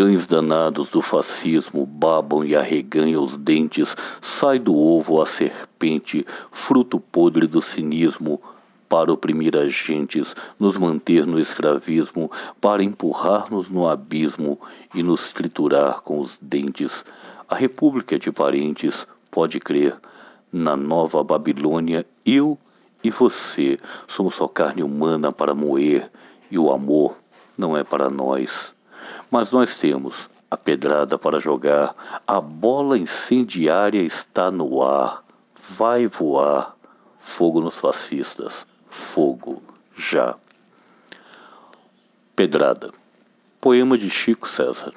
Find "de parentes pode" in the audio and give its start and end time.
18.18-19.60